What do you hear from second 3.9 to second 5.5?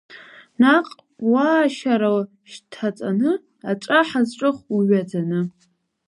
ҳазҿых уҩаӡаны!